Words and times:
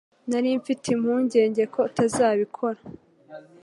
Nari 0.29 0.49
mfite 0.61 0.85
impungenge 0.95 1.63
ko 1.73 1.79
utazabikora 1.89 2.79